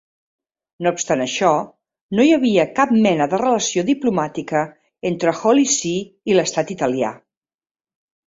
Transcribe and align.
No 0.85 0.91
obstant 0.95 1.19
això, 1.25 1.49
no 2.19 2.23
hi 2.27 2.31
havia 2.37 2.65
cap 2.79 2.93
mena 3.03 3.27
de 3.33 3.41
relació 3.43 3.83
diplomàtica 3.91 4.63
entre 5.11 5.33
Holy 5.41 5.67
See 5.77 6.01
i 6.33 6.39
l'estat 6.39 6.73
italià. 6.77 7.13